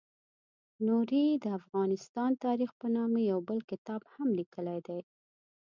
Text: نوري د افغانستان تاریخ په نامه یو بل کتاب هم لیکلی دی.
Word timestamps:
نوري 0.85 1.25
د 1.43 1.45
افغانستان 1.59 2.31
تاریخ 2.45 2.69
په 2.81 2.87
نامه 2.95 3.19
یو 3.31 3.39
بل 3.47 3.59
کتاب 3.71 4.01
هم 4.13 4.27
لیکلی 4.39 4.79
دی. 4.87 4.99